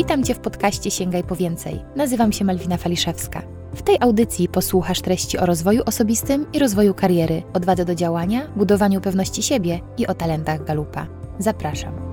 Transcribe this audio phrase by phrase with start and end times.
[0.00, 1.80] Witam Cię w podcaście Sięgaj po więcej.
[1.96, 3.42] Nazywam się Malwina Faliszewska.
[3.74, 9.00] W tej audycji posłuchasz treści o rozwoju osobistym i rozwoju kariery, odwadze do działania, budowaniu
[9.00, 11.06] pewności siebie i o talentach Galupa.
[11.38, 12.09] Zapraszam.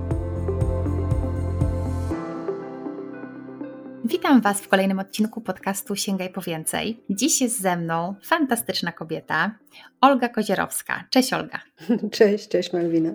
[4.08, 7.00] Witam Was w kolejnym odcinku podcastu Sięgaj po więcej.
[7.10, 9.58] Dziś jest ze mną fantastyczna kobieta,
[10.00, 11.04] Olga Kozierowska.
[11.10, 11.60] Cześć Olga.
[12.10, 13.10] Cześć, cześć Malwina.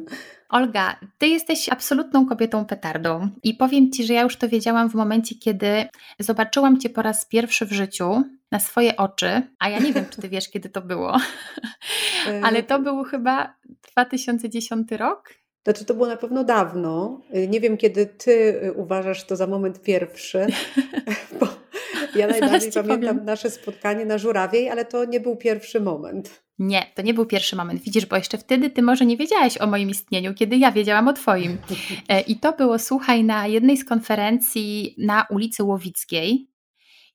[0.49, 4.93] Olga, ty jesteś absolutną kobietą petardą i powiem ci, że ja już to wiedziałam w
[4.93, 5.85] momencie, kiedy
[6.19, 10.21] zobaczyłam cię po raz pierwszy w życiu na swoje oczy, a ja nie wiem, czy
[10.21, 11.17] ty wiesz, kiedy to było,
[12.45, 13.55] ale to był chyba
[13.91, 15.42] 2010 rok.
[15.63, 17.21] Znaczy, to było na pewno dawno.
[17.47, 20.47] Nie wiem, kiedy ty uważasz to za moment pierwszy,
[21.39, 21.47] bo
[22.15, 23.25] ja najbardziej pamiętam powiem.
[23.25, 26.43] nasze spotkanie na Żurawiej, ale to nie był pierwszy moment.
[26.59, 27.81] Nie, to nie był pierwszy moment.
[27.81, 31.13] Widzisz, bo jeszcze wtedy ty może nie wiedziałaś o moim istnieniu, kiedy ja wiedziałam o
[31.13, 31.57] twoim.
[32.09, 36.52] E, I to było, słuchaj, na jednej z konferencji na ulicy Łowickiej.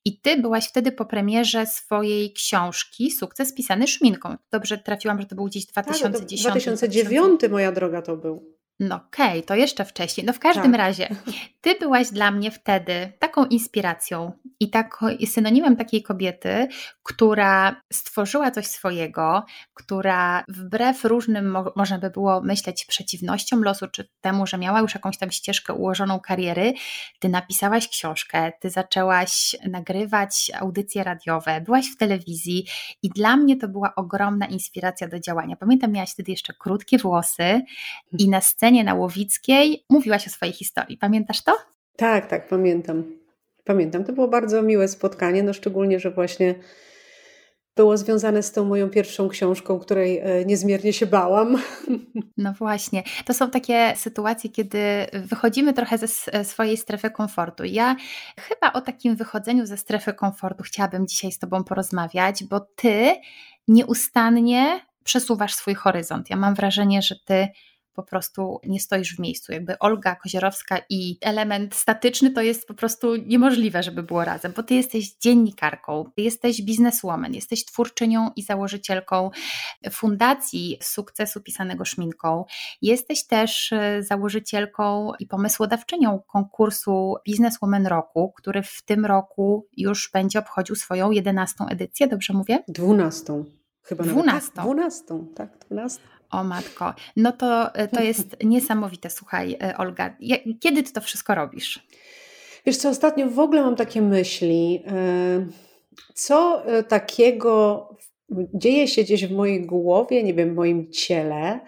[0.05, 4.35] I ty byłaś wtedy po premierze swojej książki Sukces pisany szminką.
[4.51, 6.43] Dobrze trafiłam, że to był gdzieś 2010.
[6.43, 8.58] Tak, 2009 moja droga to był.
[8.79, 10.25] No okej, okay, to jeszcze wcześniej.
[10.25, 10.77] No w każdym tak.
[10.77, 11.09] razie,
[11.61, 16.67] ty byłaś dla mnie wtedy taką inspiracją i tako, synonimem takiej kobiety,
[17.03, 24.09] która stworzyła coś swojego, która wbrew różnym, mo można by było myśleć, przeciwnościom losu, czy
[24.21, 26.73] temu, że miała już jakąś tam ścieżkę ułożoną kariery,
[27.19, 32.65] ty napisałaś książkę, ty zaczęłaś nagrywać audycje radiowe, byłaś w telewizji
[33.03, 35.55] i dla mnie to była ogromna inspiracja do działania.
[35.55, 37.61] Pamiętam, miałaś wtedy jeszcze krótkie włosy
[38.19, 40.97] i na scenie na Łowickiej mówiłaś o swojej historii.
[40.97, 41.57] Pamiętasz to?
[41.95, 43.03] Tak, tak, pamiętam.
[43.63, 44.03] Pamiętam.
[44.03, 46.55] To było bardzo miłe spotkanie, no szczególnie, że właśnie
[47.75, 51.57] było związane z tą moją pierwszą książką, której e, niezmiernie się bałam.
[52.37, 53.03] No właśnie.
[53.25, 54.79] To są takie sytuacje, kiedy
[55.13, 57.63] wychodzimy trochę ze e, swojej strefy komfortu.
[57.63, 57.95] Ja
[58.39, 63.15] chyba o takim wychodzeniu ze strefy komfortu chciałabym dzisiaj z Tobą porozmawiać, bo Ty
[63.67, 66.29] nieustannie przesuwasz swój horyzont.
[66.29, 67.47] Ja mam wrażenie, że Ty
[68.03, 69.51] po prostu nie stoisz w miejscu.
[69.51, 74.63] Jakby Olga Kozierowska i element statyczny to jest po prostu niemożliwe, żeby było razem, bo
[74.63, 79.29] ty jesteś dziennikarką, ty jesteś bizneswoman, jesteś twórczynią i założycielką
[79.91, 82.45] Fundacji Sukcesu Pisanego Szminką.
[82.81, 90.39] Jesteś też e, założycielką i pomysłodawczynią konkursu Bizneswoman Roku, który w tym roku już będzie
[90.39, 92.63] obchodził swoją jedenastą edycję, dobrze mówię?
[92.67, 93.45] Dwunastą.
[93.81, 94.55] Chyba dwunastą.
[94.55, 96.18] Tak, dwunastą, tak, dwunastą.
[96.31, 99.09] O matko, no to, e, to jest niesamowite.
[99.09, 100.17] Słuchaj, e, Olga,
[100.59, 101.87] kiedy ty to wszystko robisz?
[102.65, 105.45] Wiesz co, ostatnio w ogóle mam takie myśli, e,
[106.13, 107.89] co takiego
[108.53, 111.59] dzieje się gdzieś w mojej głowie, nie wiem, w moim ciele,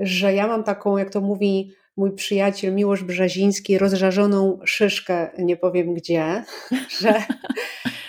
[0.00, 5.94] że ja mam taką, jak to mówi mój przyjaciel Miłosz Brzeziński, rozżarzoną szyszkę, nie powiem
[5.94, 6.44] gdzie,
[7.00, 7.22] że,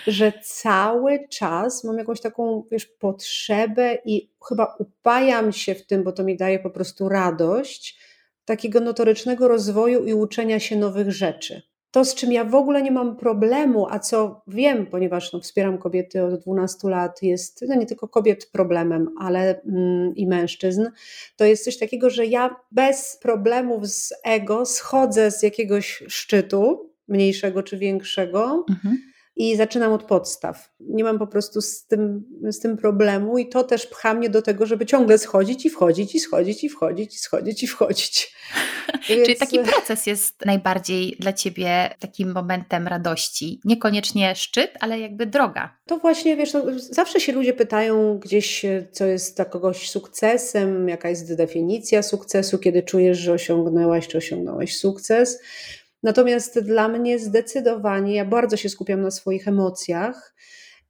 [0.06, 6.12] że cały czas mam jakąś taką wiesz, potrzebę i chyba upajam się w tym, bo
[6.12, 7.98] to mi daje po prostu radość,
[8.44, 11.62] takiego notorycznego rozwoju i uczenia się nowych rzeczy.
[11.92, 15.78] To, z czym ja w ogóle nie mam problemu, a co wiem, ponieważ no, wspieram
[15.78, 20.86] kobiety od 12 lat, jest no, nie tylko kobiet problemem, ale mm, i mężczyzn,
[21.36, 27.62] to jest coś takiego, że ja bez problemów z ego schodzę z jakiegoś szczytu, mniejszego
[27.62, 28.64] czy większego.
[28.70, 30.70] Mhm i zaczynam od podstaw.
[30.80, 34.42] Nie mam po prostu z tym, z tym problemu i to też pcha mnie do
[34.42, 38.34] tego, żeby ciągle schodzić i wchodzić i schodzić i wchodzić i schodzić i wchodzić.
[39.08, 39.26] Więc...
[39.26, 43.60] Czyli taki proces jest najbardziej dla Ciebie takim momentem radości.
[43.64, 45.76] Niekoniecznie szczyt, ale jakby droga.
[45.86, 51.08] To właśnie, wiesz, no, zawsze się ludzie pytają gdzieś, co jest dla kogoś sukcesem, jaka
[51.08, 55.40] jest definicja sukcesu, kiedy czujesz, że osiągnęłaś czy osiągnąłeś sukces.
[56.02, 60.34] Natomiast dla mnie zdecydowanie, ja bardzo się skupiam na swoich emocjach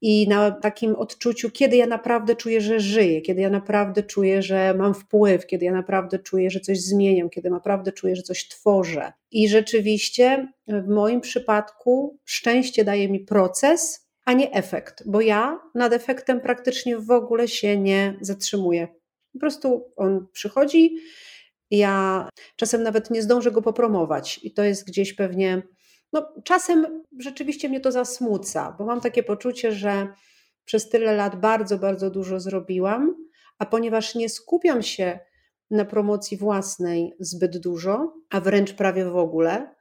[0.00, 4.74] i na takim odczuciu, kiedy ja naprawdę czuję, że żyję, kiedy ja naprawdę czuję, że
[4.74, 9.12] mam wpływ, kiedy ja naprawdę czuję, że coś zmieniam, kiedy naprawdę czuję, że coś tworzę.
[9.30, 15.92] I rzeczywiście w moim przypadku szczęście daje mi proces, a nie efekt, bo ja nad
[15.92, 18.88] efektem praktycznie w ogóle się nie zatrzymuję.
[19.32, 20.96] Po prostu on przychodzi,
[21.78, 25.62] ja czasem nawet nie zdążę go popromować i to jest gdzieś pewnie,
[26.12, 30.08] no czasem rzeczywiście mnie to zasmuca, bo mam takie poczucie, że
[30.64, 33.14] przez tyle lat bardzo, bardzo dużo zrobiłam,
[33.58, 35.18] a ponieważ nie skupiam się
[35.70, 39.74] na promocji własnej zbyt dużo, a wręcz prawie w ogóle,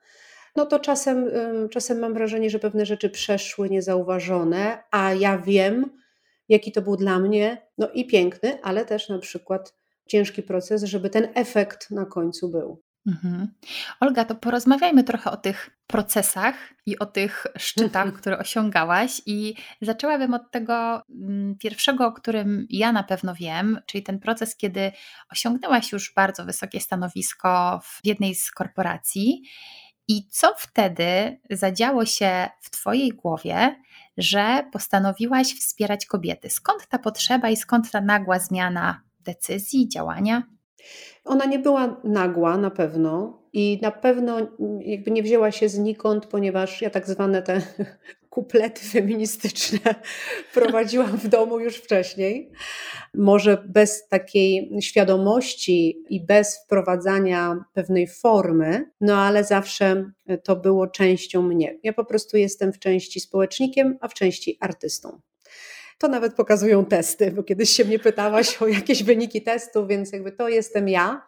[0.56, 1.32] no to czasem,
[1.72, 5.98] czasem mam wrażenie, że pewne rzeczy przeszły niezauważone, a ja wiem,
[6.50, 9.81] jaki to był dla mnie, no i piękny, ale też na przykład
[10.12, 12.82] ciężki proces, żeby ten efekt na końcu był.
[13.08, 13.48] Mhm.
[14.00, 16.56] Olga, to porozmawiajmy trochę o tych procesach
[16.86, 18.22] i o tych szczytach, mhm.
[18.22, 19.22] które osiągałaś.
[19.26, 24.56] I zaczęłabym od tego mm, pierwszego, o którym ja na pewno wiem, czyli ten proces,
[24.56, 24.92] kiedy
[25.32, 29.44] osiągnęłaś już bardzo wysokie stanowisko w jednej z korporacji.
[30.08, 33.76] I co wtedy zadziało się w Twojej głowie,
[34.18, 36.50] że postanowiłaś wspierać kobiety?
[36.50, 40.44] Skąd ta potrzeba i skąd ta nagła zmiana decyzji, działania?
[41.26, 44.38] Ona nie była nagła na pewno i na pewno
[44.80, 47.62] jakby nie wzięła się znikąd, ponieważ ja tak zwane te
[48.30, 49.80] kuplety feministyczne
[50.54, 52.52] prowadziłam w domu już wcześniej.
[53.14, 60.12] Może bez takiej świadomości i bez wprowadzania pewnej formy, no ale zawsze
[60.44, 61.80] to było częścią mnie.
[61.84, 65.22] Ja po prostu jestem w części społecznikiem, a w części artystą.
[66.02, 70.32] To nawet pokazują testy, bo kiedyś się mnie pytałaś o jakieś wyniki testów, więc jakby
[70.32, 71.26] to jestem ja.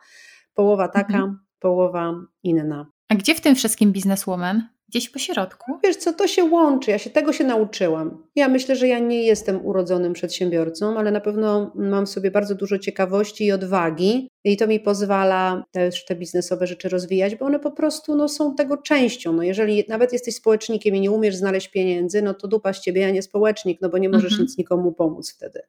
[0.53, 1.39] Połowa taka, mhm.
[1.59, 2.85] połowa inna.
[3.09, 4.67] A gdzie w tym wszystkim bizneswoman?
[4.93, 5.71] Gdzieś po środku?
[5.83, 8.23] Wiesz co, to się łączy, ja się tego się nauczyłam.
[8.35, 12.55] Ja myślę, że ja nie jestem urodzonym przedsiębiorcą, ale na pewno mam w sobie bardzo
[12.55, 17.59] dużo ciekawości i odwagi i to mi pozwala też te biznesowe rzeczy rozwijać, bo one
[17.59, 19.33] po prostu no, są tego częścią.
[19.33, 23.07] No, jeżeli nawet jesteś społecznikiem i nie umiesz znaleźć pieniędzy, no to dupa z ciebie,
[23.07, 24.41] a nie społecznik, no bo nie możesz mhm.
[24.41, 25.61] nic nikomu pomóc wtedy.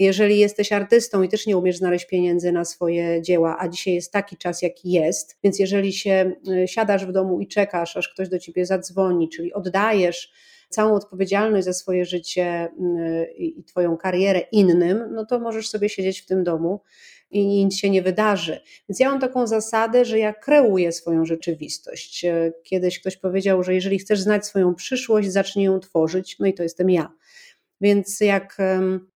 [0.00, 4.12] Jeżeli jesteś artystą i też nie umiesz znaleźć pieniędzy na swoje dzieła, a dzisiaj jest
[4.12, 8.28] taki czas, jaki jest, więc jeżeli się y, siadasz w domu i czekasz, aż ktoś
[8.28, 10.32] do ciebie zadzwoni, czyli oddajesz
[10.68, 16.20] całą odpowiedzialność za swoje życie y, i Twoją karierę innym, no to możesz sobie siedzieć
[16.20, 16.80] w tym domu
[17.30, 18.60] i nic się nie wydarzy.
[18.88, 22.24] Więc ja mam taką zasadę, że ja kreuję swoją rzeczywistość.
[22.24, 26.54] Y, kiedyś ktoś powiedział, że jeżeli chcesz znać swoją przyszłość, zacznij ją tworzyć, no i
[26.54, 27.12] to jestem ja.
[27.80, 28.58] Więc jak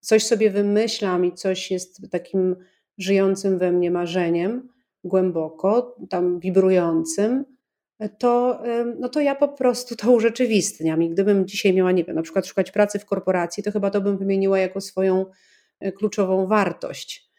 [0.00, 2.56] coś sobie wymyślam i coś jest takim
[2.98, 4.68] żyjącym we mnie marzeniem,
[5.04, 7.44] głęboko, tam wibrującym,
[8.18, 8.62] to,
[8.98, 11.02] no to ja po prostu to urzeczywistniam.
[11.02, 14.00] I gdybym dzisiaj miała, nie wiem, na przykład szukać pracy w korporacji, to chyba to
[14.00, 15.26] bym wymieniła jako swoją
[15.80, 17.30] e, kluczową wartość.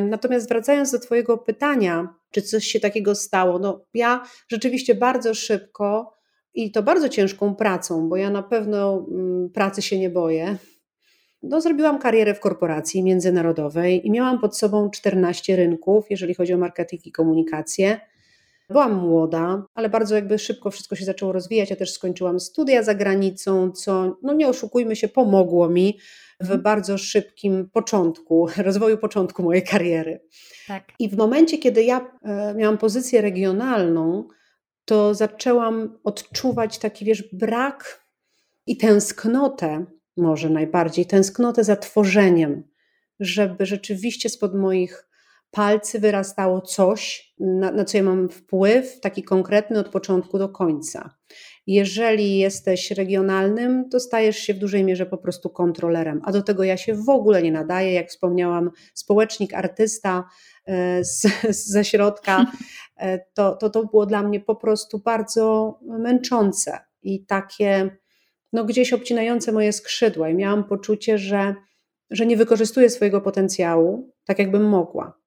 [0.00, 6.15] Natomiast wracając do Twojego pytania, czy coś się takiego stało, no ja rzeczywiście bardzo szybko
[6.56, 10.56] i to bardzo ciężką pracą, bo ja na pewno mm, pracy się nie boję.
[11.42, 16.58] No, zrobiłam karierę w korporacji międzynarodowej i miałam pod sobą 14 rynków, jeżeli chodzi o
[16.58, 18.00] marketing i komunikację.
[18.70, 21.70] Byłam młoda, ale bardzo jakby szybko wszystko się zaczęło rozwijać.
[21.70, 25.98] Ja też skończyłam studia za granicą, co, no nie oszukujmy się, pomogło mi
[26.40, 26.62] w mhm.
[26.62, 30.20] bardzo szybkim początku, rozwoju początku mojej kariery.
[30.68, 30.84] Tak.
[30.98, 34.28] I w momencie, kiedy ja e, miałam pozycję regionalną,
[34.86, 38.06] to zaczęłam odczuwać taki, wiesz, brak
[38.66, 39.86] i tęsknotę,
[40.16, 42.62] może najbardziej, tęsknotę za tworzeniem,
[43.20, 45.06] żeby rzeczywiście spod moich
[45.50, 51.14] palcy wyrastało coś, na, na, co ja mam wpływ, taki konkretny od początku do końca.
[51.66, 56.64] Jeżeli jesteś regionalnym, to stajesz się w dużej mierze po prostu kontrolerem, a do tego
[56.64, 57.92] ja się w ogóle nie nadaję.
[57.92, 60.24] Jak wspomniałam, społecznik, artysta
[60.66, 62.46] e, z, ze środka,
[63.34, 67.90] to, to to było dla mnie po prostu bardzo męczące i takie
[68.52, 70.28] no, gdzieś obcinające moje skrzydła.
[70.28, 71.54] I miałam poczucie, że,
[72.10, 75.18] że nie wykorzystuję swojego potencjału tak, jakbym mogła.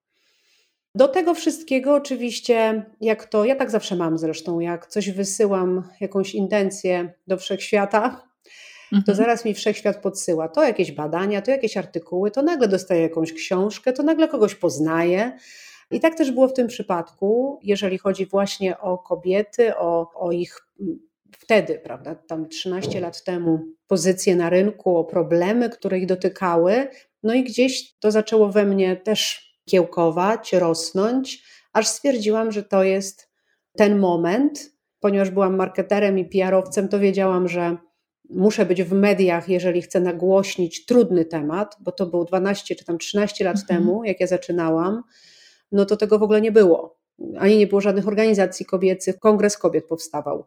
[0.95, 6.35] Do tego wszystkiego oczywiście, jak to, ja tak zawsze mam zresztą, jak coś wysyłam, jakąś
[6.35, 8.04] intencję do wszechświata,
[8.83, 9.04] mhm.
[9.06, 13.33] to zaraz mi wszechświat podsyła to jakieś badania, to jakieś artykuły, to nagle dostaję jakąś
[13.33, 15.38] książkę, to nagle kogoś poznaję.
[15.92, 20.60] I tak też było w tym przypadku, jeżeli chodzi właśnie o kobiety, o, o ich
[21.31, 26.88] wtedy, prawda, tam 13 lat temu, pozycje na rynku, o problemy, które ich dotykały.
[27.24, 31.44] No i gdzieś to zaczęło we mnie też kiełkować, rosnąć,
[31.74, 33.30] aż stwierdziłam, że to jest
[33.78, 34.72] ten moment.
[35.00, 37.78] Ponieważ byłam marketerem i PR-owcem, to wiedziałam, że
[38.30, 42.98] muszę być w mediach, jeżeli chcę nagłośnić trudny temat, bo to był 12 czy tam
[42.98, 43.80] 13 lat mhm.
[43.80, 45.04] temu, jak ja zaczynałam,
[45.71, 46.99] no to tego w ogóle nie było.
[47.38, 50.44] Ani nie było żadnych organizacji kobiecych, kongres kobiet powstawał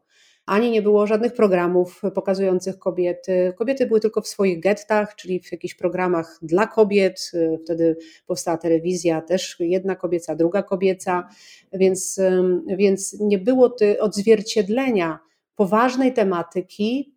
[0.46, 3.52] ani nie było żadnych programów pokazujących kobiety.
[3.58, 7.32] Kobiety były tylko w swoich gettach, czyli w jakichś programach dla kobiet.
[7.64, 11.28] Wtedy powstała telewizja, też jedna kobieca, druga kobieca,
[11.72, 12.20] więc,
[12.66, 15.18] więc nie było ty odzwierciedlenia
[15.56, 17.14] poważnej tematyki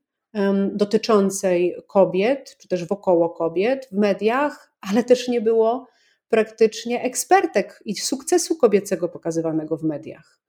[0.72, 5.88] dotyczącej kobiet, czy też wokoło kobiet w mediach, ale też nie było
[6.30, 10.40] praktycznie ekspertek i sukcesu kobiecego pokazywanego w mediach.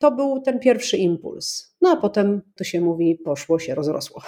[0.00, 1.76] To był ten pierwszy impuls.
[1.80, 4.22] No a potem, to się mówi, poszło się, rozrosło.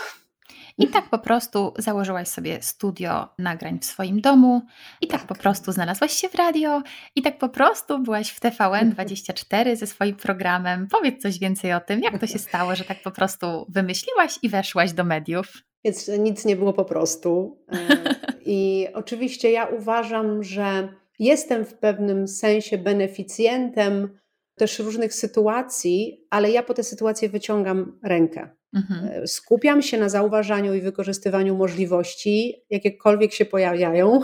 [0.79, 4.62] I tak po prostu założyłaś sobie studio nagrań w swoim domu,
[5.00, 6.83] i tak, tak po prostu znalazłaś się w radio,
[7.15, 10.88] i tak po prostu byłaś w TVN24 ze swoim programem.
[10.88, 14.49] Powiedz coś więcej o tym, jak to się stało, że tak po prostu wymyśliłaś i
[14.49, 15.62] weszłaś do mediów.
[15.87, 17.59] Więc nic nie było po prostu.
[17.73, 17.97] E,
[18.57, 20.88] I oczywiście ja uważam, że
[21.19, 24.19] jestem w pewnym sensie beneficjentem
[24.55, 28.49] też różnych sytuacji, ale ja po te sytuacje wyciągam rękę.
[28.75, 29.23] Mhm.
[29.23, 34.21] E, skupiam się na zauważaniu i wykorzystywaniu możliwości, jakiekolwiek się pojawiają,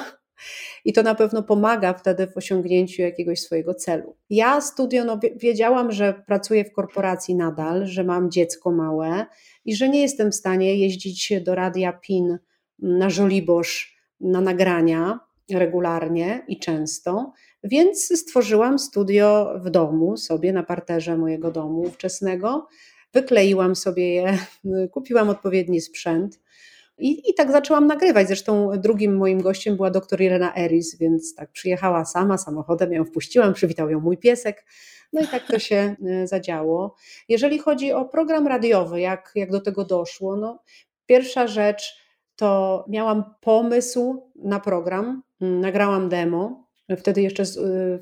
[0.85, 4.17] i to na pewno pomaga wtedy w osiągnięciu jakiegoś swojego celu.
[4.31, 9.27] Ja studio, no, wiedziałam, że pracuję w korporacji nadal, że mam dziecko małe
[9.65, 12.39] i że nie jestem w stanie jeździć do radia PIN
[12.79, 15.21] na Żoliborz na nagrania
[15.51, 17.33] regularnie i często,
[17.65, 22.69] więc stworzyłam studio w domu, sobie na parterze mojego domu ówczesnego.
[23.13, 24.39] Wykleiłam sobie je,
[24.91, 26.41] kupiłam odpowiedni sprzęt.
[26.99, 28.27] I, I tak zaczęłam nagrywać.
[28.27, 33.55] Zresztą drugim moim gościem była doktor Irena Eris, więc tak przyjechała sama samochodem, ją wpuściłam,
[33.55, 34.65] przywitał ją mój piesek.
[35.13, 36.97] No i tak to się e, zadziało.
[37.29, 40.63] Jeżeli chodzi o program radiowy, jak, jak do tego doszło, no
[41.07, 42.03] pierwsza rzecz
[42.37, 46.69] to miałam pomysł na program, mm, nagrałam demo.
[46.99, 47.47] Wtedy jeszcze e,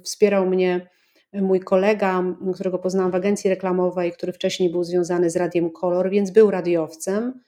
[0.02, 0.90] wspierał mnie
[1.32, 6.30] mój kolega, którego poznałam w agencji reklamowej, który wcześniej był związany z Radiem Kolor, więc
[6.30, 7.40] był radiowcem.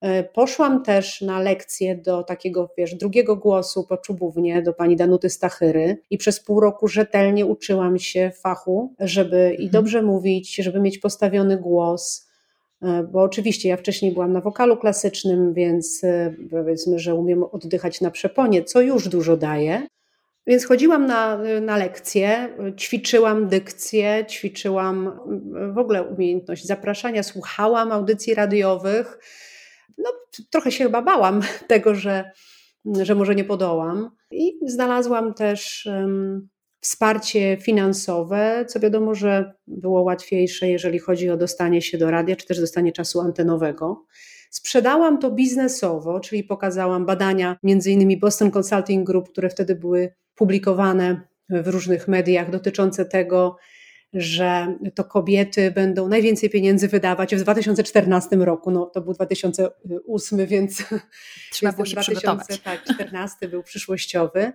[0.00, 5.30] E, poszłam też na lekcję do takiego, wiesz, drugiego głosu po czubównie, do pani Danuty
[5.30, 9.70] Stachyry i przez pół roku rzetelnie uczyłam się fachu, żeby i mhm.
[9.70, 12.28] dobrze mówić, żeby mieć postawiony głos,
[12.82, 18.00] e, bo oczywiście ja wcześniej byłam na wokalu klasycznym, więc e, powiedzmy, że umiem oddychać
[18.00, 19.86] na przeponie, co już dużo daje.
[20.46, 25.20] Więc chodziłam na, na lekcje, ćwiczyłam dykcję, ćwiczyłam
[25.74, 29.18] w ogóle umiejętność zapraszania, słuchałam audycji radiowych
[29.98, 30.12] no,
[30.50, 32.30] trochę się chyba bałam tego, że,
[33.02, 34.10] że może nie podołam.
[34.30, 36.48] I znalazłam też um,
[36.80, 42.46] wsparcie finansowe, co wiadomo, że było łatwiejsze, jeżeli chodzi o dostanie się do radia, czy
[42.46, 44.06] też dostanie czasu antenowego.
[44.50, 51.20] Sprzedałam to biznesowo, czyli pokazałam badania, między innymi Boston Consulting Group, które wtedy były publikowane
[51.50, 53.56] w różnych mediach dotyczące tego,
[54.12, 58.70] że to kobiety będą najwięcej pieniędzy wydawać w 2014 roku.
[58.70, 60.84] No, to był 2008, więc,
[61.50, 64.52] Trzeba było się 2014 tak, był przyszłościowy.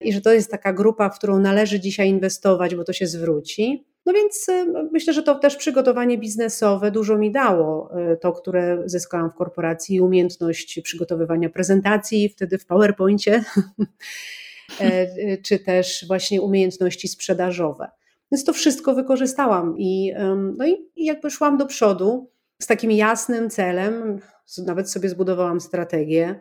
[0.00, 3.86] I że to jest taka grupa, w którą należy dzisiaj inwestować, bo to się zwróci.
[4.06, 7.90] No więc y, myślę, że to też przygotowanie biznesowe dużo mi dało.
[8.12, 13.44] Y, to, które zyskałam w korporacji, umiejętność przygotowywania prezentacji, wtedy w PowerPoincie,
[14.80, 17.88] e, y, czy też właśnie umiejętności sprzedażowe.
[18.36, 20.12] Więc to wszystko wykorzystałam i,
[20.56, 22.30] no i, i jakby szłam do przodu
[22.62, 24.20] z takim jasnym celem,
[24.66, 26.40] nawet sobie zbudowałam strategię,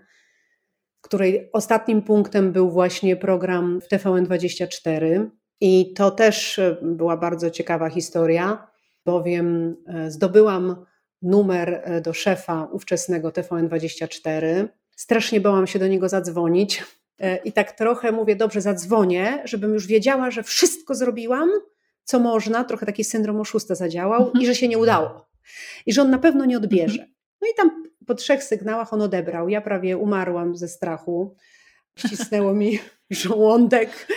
[1.01, 5.29] której ostatnim punktem był właśnie program w TVN24
[5.61, 8.67] i to też e, była bardzo ciekawa historia,
[9.05, 10.85] bowiem e, zdobyłam
[11.21, 14.67] numer e, do szefa ówczesnego TVN24.
[14.95, 16.83] Strasznie bałam się do niego zadzwonić.
[17.45, 21.49] I tak trochę mówię, dobrze, zadzwonię, żebym już wiedziała, że wszystko zrobiłam,
[22.05, 24.43] co można, trochę taki syndrom oszusta zadziałał mhm.
[24.43, 25.25] i że się nie udało.
[25.85, 27.01] I że on na pewno nie odbierze.
[27.01, 27.15] Mhm.
[27.41, 29.49] No i tam po trzech sygnałach on odebrał.
[29.49, 31.35] Ja prawie umarłam ze strachu.
[31.97, 34.07] Ścisnęło mi żołądek,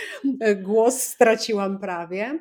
[0.61, 2.39] głos straciłam prawie.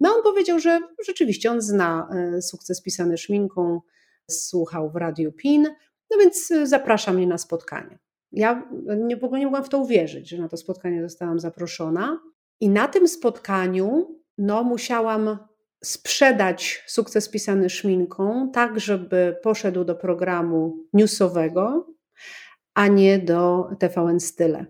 [0.00, 3.80] No on powiedział, że rzeczywiście on zna e, sukces pisany szminką,
[4.30, 5.68] słuchał w Radiu PIN,
[6.10, 7.98] no więc e, zaprasza mnie na spotkanie.
[8.32, 12.20] Ja nie, w ogóle nie mogłam w to uwierzyć, że na to spotkanie zostałam zaproszona.
[12.60, 15.38] I na tym spotkaniu no, musiałam
[15.84, 21.86] sprzedać sukces pisany szminką, tak żeby poszedł do programu newsowego,
[22.74, 24.66] a nie do TVN Style.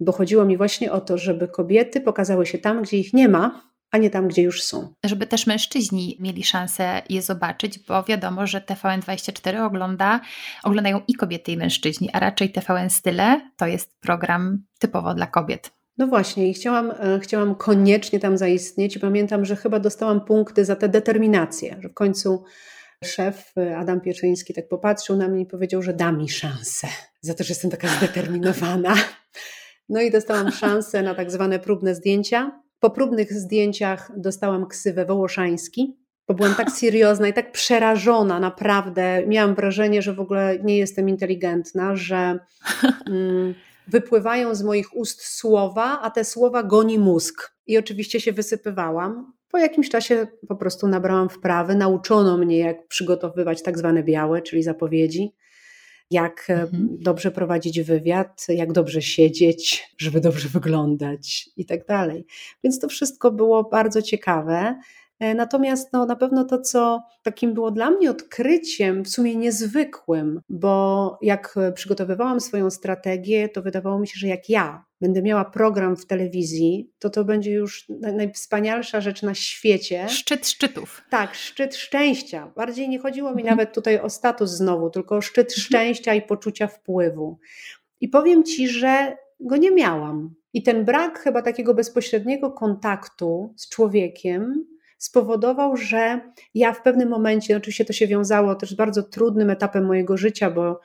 [0.00, 3.68] Bo chodziło mi właśnie o to, żeby kobiety pokazały się tam, gdzie ich nie ma,
[3.90, 4.94] a nie tam, gdzie już są.
[5.04, 10.20] Żeby też mężczyźni mieli szansę je zobaczyć, bo wiadomo, że TVN24 ogląda,
[10.64, 15.77] oglądają i kobiety, i mężczyźni, a raczej TVN Style to jest program typowo dla kobiet.
[15.98, 18.96] No właśnie, i chciałam, e, chciałam koniecznie tam zaistnieć.
[18.96, 22.44] I pamiętam, że chyba dostałam punkty za tę determinację, że w końcu
[23.04, 26.88] szef e, Adam Pieczyński tak popatrzył na mnie i powiedział, że da mi szansę
[27.20, 28.94] za to, że jestem taka zdeterminowana.
[29.88, 32.60] No i dostałam szansę na tak zwane próbne zdjęcia.
[32.80, 35.96] Po próbnych zdjęciach dostałam ksywę Wołoszański,
[36.28, 39.26] bo byłam tak seriozna i tak przerażona, naprawdę.
[39.26, 42.38] Miałam wrażenie, że w ogóle nie jestem inteligentna, że.
[43.06, 43.54] Mm,
[43.88, 47.52] wypływają z moich ust słowa, a te słowa goni mózg.
[47.66, 49.32] I oczywiście się wysypywałam.
[49.50, 54.62] Po jakimś czasie po prostu nabrałam wprawy, nauczono mnie, jak przygotowywać tak zwane białe, czyli
[54.62, 55.34] zapowiedzi.
[56.10, 56.88] jak e, mhm.
[57.00, 62.26] dobrze prowadzić wywiad, jak dobrze siedzieć, żeby dobrze wyglądać i tak dalej.
[62.64, 64.78] Więc to wszystko było bardzo ciekawe.
[65.20, 70.40] E, natomiast no, na pewno to, co takim było dla mnie odkryciem, w sumie niezwykłym,
[70.48, 75.96] bo jak przygotowywałam swoją strategię, to wydawało mi się, że jak ja będę miała program
[75.96, 80.08] w telewizji, to to będzie już najwspanialsza rzecz na świecie.
[80.08, 81.02] Szczyt szczytów.
[81.10, 82.52] Tak, szczyt szczęścia.
[82.56, 83.56] Bardziej nie chodziło mi mhm.
[83.56, 85.60] nawet tutaj o status znowu, tylko o szczyt mhm.
[85.60, 87.38] szczęścia i poczucia wpływu.
[88.00, 90.34] I powiem Ci, że go nie miałam.
[90.52, 94.66] I ten brak chyba takiego bezpośredniego kontaktu z człowiekiem
[94.98, 96.20] spowodował, że
[96.54, 100.50] ja w pewnym momencie, oczywiście to się wiązało też z bardzo trudnym etapem mojego życia,
[100.50, 100.80] bo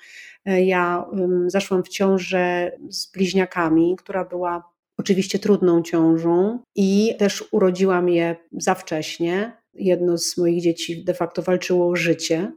[0.46, 1.06] e, ja
[1.48, 8.76] zaszłam w ciążę z bliźniakami, która była oczywiście trudną ciążą i też urodziłam je za
[8.76, 9.58] wcześnie.
[9.74, 12.52] Jedno z moich dzieci de facto walczyło o życie.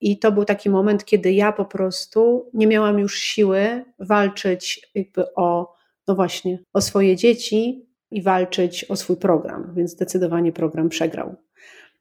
[0.00, 5.34] I to był taki moment, kiedy ja po prostu nie miałam już siły walczyć jakby
[5.34, 5.74] o,
[6.08, 11.36] no właśnie, o swoje dzieci, i walczyć o swój program, więc zdecydowanie program przegrał.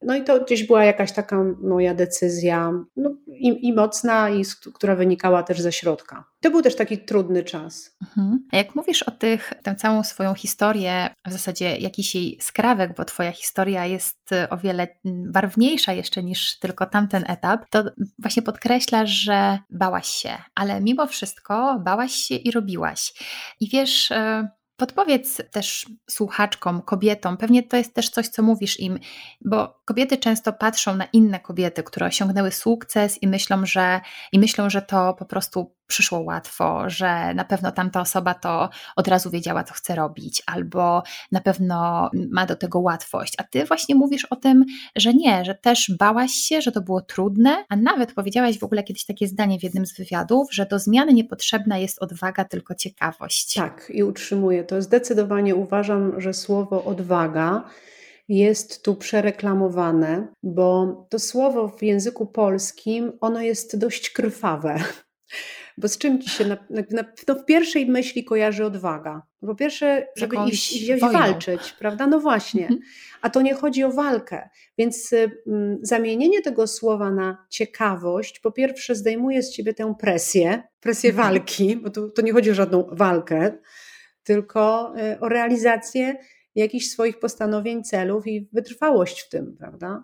[0.05, 4.43] No i to gdzieś była jakaś taka moja decyzja no, i, i, mocna, i
[4.73, 6.23] która wynikała też ze środka.
[6.41, 7.97] To był też taki trudny czas.
[8.01, 8.47] Mhm.
[8.51, 13.05] A jak mówisz o tych, tę całą swoją historię, w zasadzie jakiś jej skrawek, bo
[13.05, 17.83] twoja historia jest o wiele barwniejsza jeszcze niż tylko tamten etap, to
[18.19, 23.13] właśnie podkreślasz, że bałaś się, ale mimo wszystko bałaś się i robiłaś.
[23.59, 24.47] I wiesz e,
[24.83, 28.99] Podpowiedz też słuchaczkom, kobietom, pewnie to jest też coś, co mówisz im,
[29.41, 34.69] bo kobiety często patrzą na inne kobiety, które osiągnęły sukces i myślą, że, i myślą,
[34.69, 39.63] że to po prostu przyszło łatwo, że na pewno tamta osoba to od razu wiedziała,
[39.63, 43.33] co chce robić, albo na pewno ma do tego łatwość.
[43.37, 47.01] A ty właśnie mówisz o tym, że nie, że też bałaś się, że to było
[47.01, 50.79] trudne, a nawet powiedziałaś w ogóle kiedyś takie zdanie w jednym z wywiadów, że do
[50.79, 53.53] zmiany niepotrzebna jest odwaga, tylko ciekawość.
[53.53, 54.81] Tak, i utrzymuję to.
[54.81, 57.63] Zdecydowanie uważam, że słowo odwaga
[58.27, 64.79] jest tu przereklamowane, bo to słowo w języku polskim, ono jest dość krwawe.
[65.77, 69.21] Bo z czym ci się na, na, no w pierwszej myśli kojarzy odwaga?
[69.41, 72.07] Po pierwsze, żeby iść, iść walczyć, prawda?
[72.07, 72.61] No właśnie.
[72.61, 72.79] Mhm.
[73.21, 74.49] A to nie chodzi o walkę.
[74.77, 75.43] Więc y,
[75.81, 81.27] zamienienie tego słowa na ciekawość, po pierwsze zdejmuje z ciebie tę presję, presję mhm.
[81.29, 83.57] walki, bo tu, to nie chodzi o żadną walkę,
[84.23, 86.15] tylko y, o realizację
[86.55, 90.03] jakichś swoich postanowień, celów i wytrwałość w tym, prawda?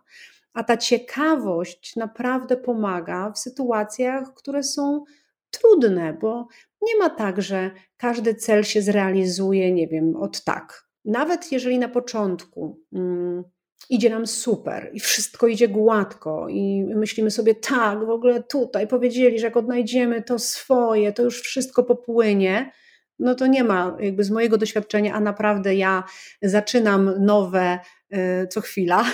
[0.54, 5.04] A ta ciekawość naprawdę pomaga w sytuacjach, które są
[5.52, 6.48] trudne, bo
[6.82, 10.90] nie ma tak, że każdy cel się zrealizuje, nie wiem, od tak.
[11.06, 13.44] Nawet jeżeli na początku mm,
[13.90, 19.40] idzie nam super i wszystko idzie gładko i myślimy sobie, tak, w ogóle tutaj powiedzieli,
[19.40, 22.72] że jak odnajdziemy to swoje, to już wszystko popłynie,
[23.20, 26.04] no to nie ma jakby z mojego doświadczenia, a naprawdę ja
[26.42, 27.80] zaczynam nowe
[28.14, 29.06] y, co chwila.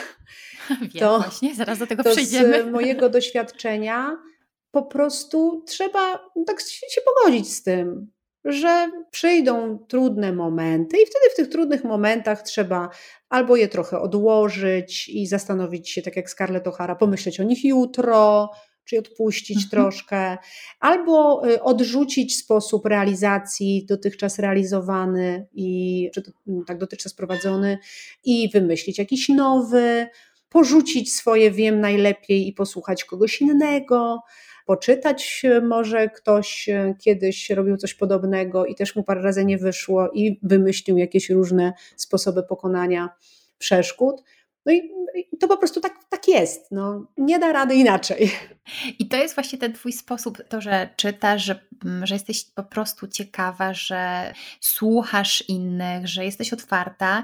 [0.81, 2.63] Wiem, to, właśnie, zaraz do tego to przejdziemy.
[2.63, 4.17] Z mojego doświadczenia
[4.75, 8.11] po prostu trzeba tak się pogodzić z tym,
[8.45, 12.89] że przyjdą trudne momenty, i wtedy w tych trudnych momentach trzeba
[13.29, 18.49] albo je trochę odłożyć i zastanowić się, tak jak Scarlett O'Hara, pomyśleć o nich jutro,
[18.85, 19.69] czy odpuścić mhm.
[19.71, 20.37] troszkę,
[20.79, 26.23] albo y, odrzucić sposób realizacji dotychczas realizowany i czy
[26.67, 27.77] tak dotychczas prowadzony
[28.23, 30.07] i wymyślić jakiś nowy,
[30.49, 34.19] porzucić swoje wiem najlepiej i posłuchać kogoś innego
[34.65, 35.41] poczytać.
[35.43, 40.11] E, może ktoś e, kiedyś robił coś podobnego i też mu parę razy nie wyszło
[40.13, 43.09] i wymyślił jakieś różne sposoby pokonania
[43.57, 44.23] przeszkód.
[44.65, 44.91] No i,
[45.39, 46.71] to po prostu tak, tak jest.
[46.71, 48.31] No, nie da rady inaczej.
[48.99, 52.63] I to jest właśnie ten Twój sposób, to, że czytasz, że, mm, że jesteś po
[52.63, 57.23] prostu ciekawa, że słuchasz innych, że jesteś otwarta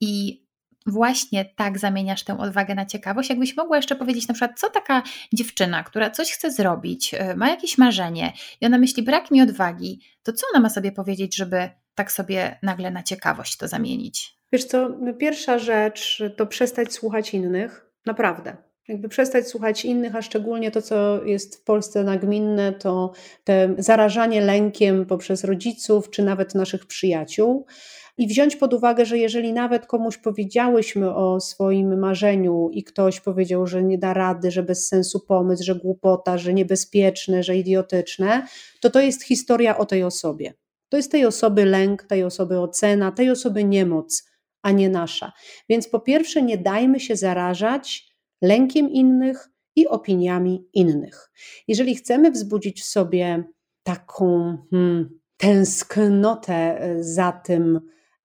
[0.00, 0.42] i
[0.86, 3.30] właśnie tak zamieniasz tę odwagę na ciekawość.
[3.30, 7.48] Jakbyś mogła jeszcze powiedzieć na przykład, co taka dziewczyna, która coś chce zrobić, y, ma
[7.48, 11.68] jakieś marzenie i ona myśli, brak mi odwagi, to co ona ma sobie powiedzieć, żeby
[11.94, 14.36] tak sobie nagle na ciekawość to zamienić?
[14.52, 18.69] Wiesz co, pierwsza rzecz to przestać słuchać innych, naprawdę.
[18.90, 23.12] Jakby przestać słuchać innych, a szczególnie to, co jest w Polsce nagminne, to
[23.44, 27.66] te zarażanie lękiem poprzez rodziców czy nawet naszych przyjaciół
[28.18, 33.66] i wziąć pod uwagę, że jeżeli nawet komuś powiedziałyśmy o swoim marzeniu i ktoś powiedział,
[33.66, 38.46] że nie da rady, że bez sensu pomysł, że głupota, że niebezpieczne, że idiotyczne,
[38.80, 40.54] to to jest historia o tej osobie.
[40.88, 44.30] To jest tej osoby lęk, tej osoby ocena, tej osoby niemoc,
[44.62, 45.32] a nie nasza.
[45.68, 48.09] Więc po pierwsze, nie dajmy się zarażać
[48.42, 51.30] lękiem innych i opiniami innych.
[51.68, 53.44] Jeżeli chcemy wzbudzić w sobie
[53.82, 57.80] taką hmm, tęsknotę e, za tym,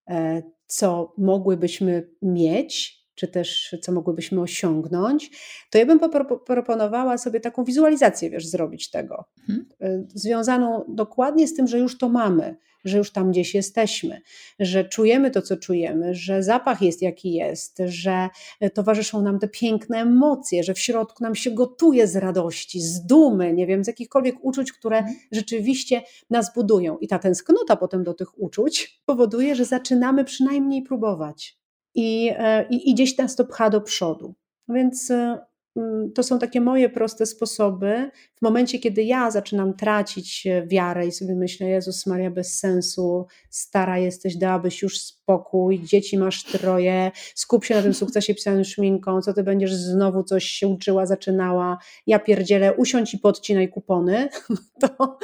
[0.09, 5.31] e, co mogłybyśmy mieć, czy też co mogłybyśmy osiągnąć,
[5.69, 5.99] to ja bym
[6.45, 9.25] proponowała sobie taką wizualizację, wiesz, zrobić tego.
[9.49, 9.65] Mhm.
[9.83, 14.21] Y, związaną dokładnie z tym, że już to mamy, że już tam gdzieś jesteśmy,
[14.59, 18.29] że czujemy to, co czujemy, że zapach jest jaki jest, że
[18.73, 23.53] towarzyszą nam te piękne emocje, że w środku nam się gotuje z radości, z dumy,
[23.53, 25.15] nie wiem, z jakichkolwiek uczuć, które mhm.
[25.31, 26.97] rzeczywiście nas budują.
[26.97, 31.64] I ta tęsknota potem do tych uczuć powoduje, że zaczynamy przynajmniej próbować
[31.95, 34.35] i, e, i, i gdzieś nas to pcha do przodu.
[34.69, 35.39] Więc e,
[35.75, 38.09] mm, to są takie moje proste sposoby.
[38.35, 43.27] W momencie, kiedy ja zaczynam tracić e, wiarę i sobie myślę, Jezus Maria, bez sensu,
[43.49, 49.21] stara jesteś, dałabyś już spokój, dzieci masz troje, skup się na tym sukcesie pisanym szminką,
[49.21, 51.77] co ty będziesz znowu coś się uczyła, zaczynała,
[52.07, 54.29] ja pierdzielę, usiądź i podcinaj kupony,
[54.81, 55.17] to,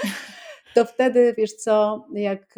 [0.75, 2.55] to wtedy, wiesz co, jak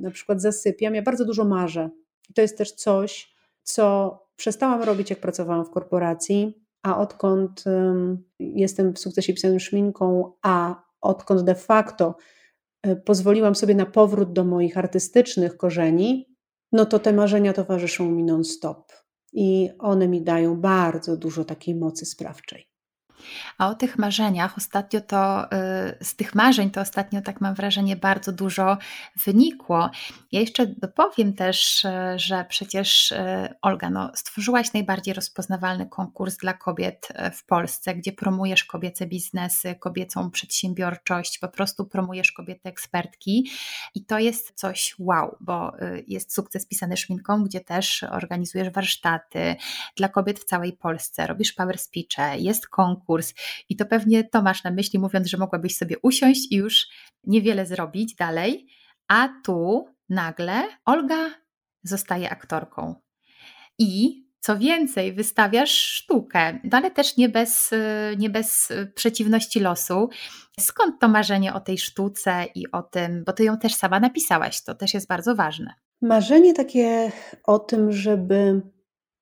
[0.00, 1.90] na przykład zasypiam, ja bardzo dużo marzę.
[2.30, 3.33] I to jest też coś,
[3.64, 7.64] co przestałam robić, jak pracowałam w korporacji, a odkąd
[8.38, 12.16] jestem w sukcesie pisanym szminką, a odkąd de facto
[12.82, 16.36] e, pozwoliłam sobie na powrót do moich artystycznych korzeni,
[16.72, 18.92] no to te marzenia towarzyszą mi non-stop.
[19.32, 22.73] I one mi dają bardzo dużo takiej mocy sprawczej.
[23.58, 27.96] A o tych marzeniach ostatnio to, y, z tych marzeń to ostatnio tak mam wrażenie
[27.96, 28.78] bardzo dużo
[29.24, 29.90] wynikło.
[30.32, 33.16] Ja jeszcze dopowiem też, y, że przecież y,
[33.62, 40.30] Olga, no, stworzyłaś najbardziej rozpoznawalny konkurs dla kobiet w Polsce, gdzie promujesz kobiece biznesy, kobiecą
[40.30, 43.50] przedsiębiorczość, po prostu promujesz kobiety ekspertki
[43.94, 45.72] i to jest coś wow, bo
[46.06, 49.56] jest sukces pisany szminką, gdzie też organizujesz warsztaty
[49.96, 53.34] dla kobiet w całej Polsce, robisz power speeche, jest konkurs, kurs.
[53.68, 56.86] I to pewnie to masz na myśli, mówiąc, że mogłabyś sobie usiąść i już
[57.24, 58.66] niewiele zrobić dalej,
[59.08, 61.30] a tu nagle Olga
[61.82, 62.94] zostaje aktorką.
[63.78, 67.70] I co więcej, wystawiasz sztukę, no ale też nie bez,
[68.18, 70.08] nie bez przeciwności losu.
[70.60, 74.64] Skąd to marzenie o tej sztuce i o tym, bo ty ją też sama napisałaś,
[74.64, 75.74] to też jest bardzo ważne.
[76.02, 77.12] Marzenie takie
[77.44, 78.62] o tym, żeby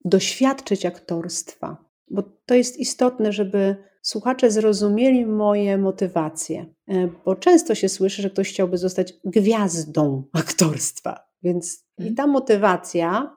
[0.05, 1.77] doświadczyć aktorstwa,
[2.13, 8.31] bo to jest istotne, żeby słuchacze zrozumieli moje motywacje, e, bo często się słyszy, że
[8.31, 12.17] ktoś chciałby zostać gwiazdą aktorstwa, więc i mhm.
[12.17, 13.37] ta motywacja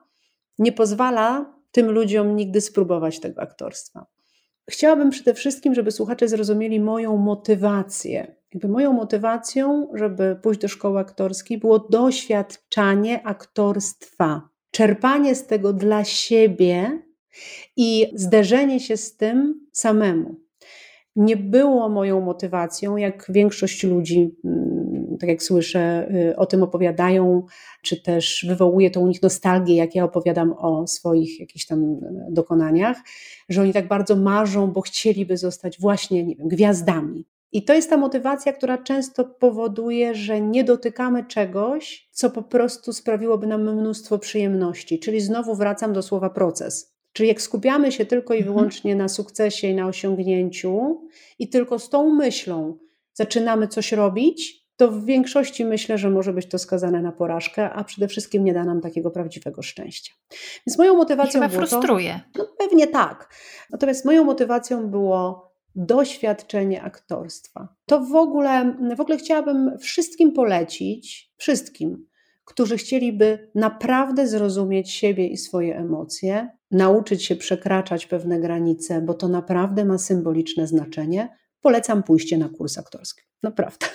[0.58, 4.06] nie pozwala tym ludziom nigdy spróbować tego aktorstwa.
[4.70, 8.36] Chciałabym przede wszystkim, żeby słuchacze zrozumieli moją motywację.
[8.54, 16.04] Jakby moją motywacją, żeby pójść do szkoły aktorskiej, było doświadczanie aktorstwa, czerpanie z tego dla
[16.04, 17.02] siebie
[17.76, 20.46] i zderzenie się z tym samemu.
[21.16, 27.42] Nie było moją motywacją, jak większość ludzi, mm, tak jak słyszę, y, o tym opowiadają,
[27.82, 31.98] czy też wywołuje to u nich nostalgię, jak ja opowiadam o swoich jakichś tam y,
[32.30, 32.96] dokonaniach,
[33.48, 37.26] że oni tak bardzo marzą, bo chcieliby zostać właśnie nie wiem, gwiazdami.
[37.52, 42.92] I to jest ta motywacja, która często powoduje, że nie dotykamy czegoś, co po prostu
[42.92, 44.98] sprawiłoby nam mnóstwo przyjemności.
[44.98, 46.95] Czyli znowu wracam do słowa proces.
[47.16, 48.54] Czyli jak skupiamy się tylko i mhm.
[48.54, 51.00] wyłącznie na sukcesie i na osiągnięciu,
[51.38, 52.78] i tylko z tą myślą
[53.12, 57.84] zaczynamy coś robić, to w większości myślę, że może być to skazane na porażkę, a
[57.84, 60.14] przede wszystkim nie da nam takiego prawdziwego szczęścia.
[60.66, 61.66] Więc moją motywacją I chyba było.
[61.66, 62.20] frustruje.
[62.32, 63.34] To, no pewnie tak.
[63.70, 67.68] Natomiast moją motywacją było doświadczenie aktorstwa.
[67.86, 72.06] To w ogóle, w ogóle chciałabym wszystkim polecić, wszystkim,
[72.44, 79.28] którzy chcieliby naprawdę zrozumieć siebie i swoje emocje, nauczyć się przekraczać pewne granice, bo to
[79.28, 83.22] naprawdę ma symboliczne znaczenie, polecam pójście na kurs aktorski.
[83.42, 83.86] Naprawdę.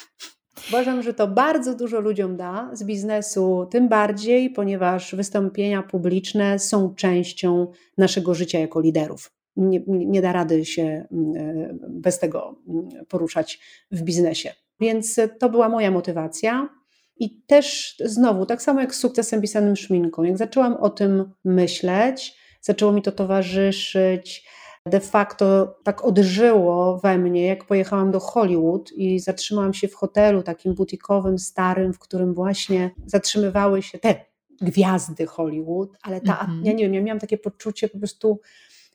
[0.70, 6.96] Uważam, że to bardzo dużo ludziom da z biznesu, tym bardziej, ponieważ wystąpienia publiczne są
[6.96, 9.32] częścią naszego życia jako liderów.
[9.56, 13.60] Nie, nie da rady się mm, e, bez tego mm, poruszać
[13.92, 14.54] w biznesie.
[14.80, 16.70] Więc to była moja motywacja.
[17.18, 22.41] I też znowu, tak samo jak z sukcesem pisanym szminką, jak zaczęłam o tym myśleć,
[22.62, 24.48] zaczęło mi to towarzyszyć.
[24.86, 30.44] De facto tak odżyło we mnie, jak pojechałam do Hollywood i zatrzymałam się w hotelu
[30.44, 34.26] takim butikowym, starym, w którym właśnie zatrzymywały się te
[34.62, 36.66] gwiazdy Hollywood, ale ta, mm -hmm.
[36.66, 38.40] ja nie wiem, ja miałam takie poczucie po prostu,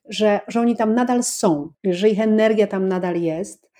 [0.09, 3.70] że, że oni tam nadal są, że ich energia tam nadal jest.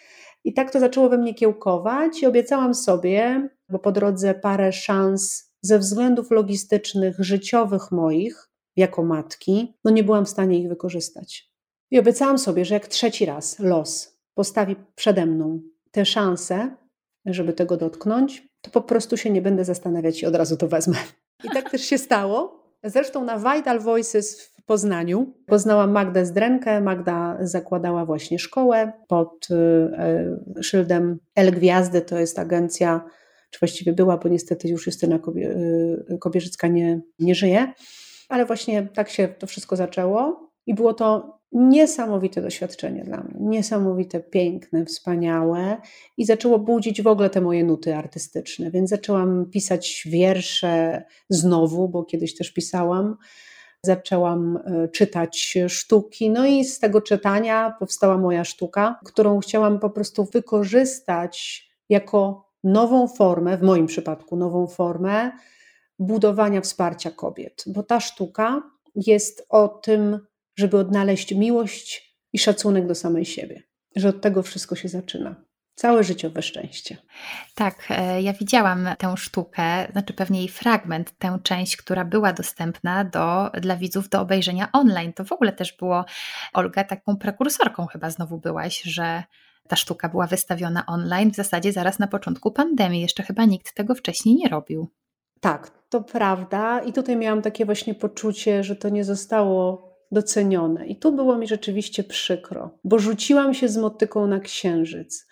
[0.45, 5.53] I tak to zaczęło we mnie kiełkować i obiecałam sobie, bo po drodze parę szans
[5.61, 11.51] ze względów logistycznych, życiowych moich, jako matki, no nie byłam w stanie ich wykorzystać.
[11.91, 15.61] I obiecałam sobie, że jak trzeci raz los postawi przede mną
[15.91, 16.77] tę szansę,
[17.27, 20.97] żeby tego dotknąć, to po prostu się nie będę zastanawiać i od razu to wezmę.
[21.45, 22.67] I tak też się stało.
[22.85, 26.81] Zresztą na Vital Voices w Poznaniu poznałam Magdę Zdrenkę.
[26.81, 29.49] Magda zakładała właśnie szkołę pod
[30.59, 32.01] y, szyldem El Gwiazdy.
[32.01, 33.05] To jest agencja,
[33.51, 37.73] czy właściwie była, bo niestety już Justyna y, Kobierzycka nie, nie żyje.
[38.29, 44.21] Ale właśnie tak się to wszystko zaczęło i było to niesamowite doświadczenie dla mnie, niesamowite,
[44.21, 45.77] piękne, wspaniałe
[46.17, 52.05] i zaczęło budzić w ogóle te moje nuty artystyczne, więc zaczęłam pisać wiersze znowu, bo
[52.05, 53.17] kiedyś też pisałam.
[53.83, 59.91] Zaczęłam e, czytać sztuki, no i z tego czytania powstała moja sztuka, którą chciałam po
[59.91, 65.33] prostu wykorzystać jako nową formę, w moim przypadku nową formę
[65.99, 68.63] budowania wsparcia kobiet, bo ta sztuka
[68.95, 70.21] jest o tym,
[70.57, 73.63] żeby odnaleźć miłość i szacunek do samej siebie.
[73.97, 75.47] Że od tego wszystko się zaczyna.
[75.75, 76.97] Całe życiowe szczęście.
[77.55, 83.05] Tak, e, ja widziałam tę sztukę, znaczy pewnie jej fragment, tę część, która była dostępna
[83.05, 85.13] do, dla widzów do obejrzenia online.
[85.13, 86.05] To w ogóle też było,
[86.53, 89.23] Olga, taką prekursorką chyba znowu byłaś, że
[89.69, 93.01] ta sztuka była wystawiona online w zasadzie zaraz na początku pandemii.
[93.01, 94.89] Jeszcze chyba nikt tego wcześniej nie robił.
[95.47, 96.81] Tak, to prawda.
[96.81, 100.87] I tutaj miałam takie właśnie poczucie, że to nie zostało docenione.
[100.87, 105.27] I tu było mi rzeczywiście przykro, bo rzuciłam się z motyką na księżyc.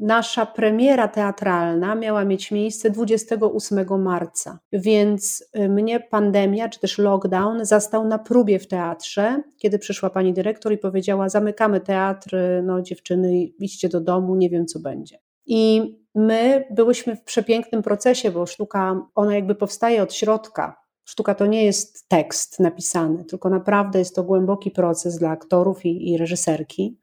[0.00, 7.64] Nasza premiera teatralna miała mieć miejsce 28 marca, więc y, mnie pandemia czy też lockdown
[7.64, 13.44] zastał na próbie w teatrze, kiedy przyszła pani dyrektor i powiedziała: Zamykamy teatr, no dziewczyny,
[13.44, 15.27] idźcie do domu, nie wiem co będzie.
[15.48, 20.76] I my byłyśmy w przepięknym procesie, bo sztuka, ona jakby powstaje od środka.
[21.04, 26.10] Sztuka to nie jest tekst napisany, tylko naprawdę jest to głęboki proces dla aktorów i,
[26.10, 26.98] i reżyserki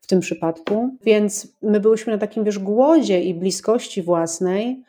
[0.00, 0.96] w tym przypadku.
[1.02, 4.82] Więc my byłyśmy na takim wiesz, głodzie i bliskości własnej,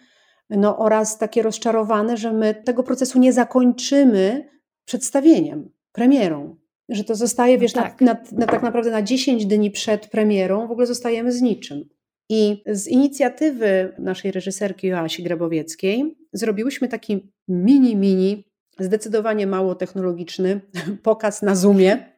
[0.49, 4.49] no oraz takie rozczarowane, że my tego procesu nie zakończymy
[4.85, 6.55] przedstawieniem, premierą.
[6.89, 8.01] Że to zostaje, wiesz, no tak.
[8.01, 11.89] Na, na, na, tak naprawdę na 10 dni przed premierą w ogóle zostajemy z niczym.
[12.29, 20.61] I z inicjatywy naszej reżyserki Joasi Grabowieckiej zrobiłyśmy taki mini, mini, zdecydowanie mało technologiczny
[21.03, 22.15] pokaz na Zoomie